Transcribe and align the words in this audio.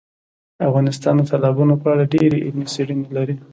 افغانستان 0.67 1.13
د 1.17 1.21
تالابونو 1.31 1.73
په 1.81 1.87
اړه 1.93 2.11
ډېرې 2.13 2.37
علمي 2.45 2.67
څېړنې 2.73 3.05
لري. 3.17 3.35